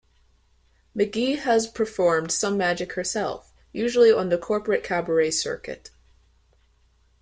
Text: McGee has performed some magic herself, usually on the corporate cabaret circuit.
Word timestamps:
McGee 0.97 1.37
has 1.37 1.67
performed 1.67 2.31
some 2.31 2.57
magic 2.57 2.93
herself, 2.93 3.53
usually 3.71 4.11
on 4.11 4.29
the 4.29 4.37
corporate 4.39 4.83
cabaret 4.83 5.29
circuit. 5.29 5.91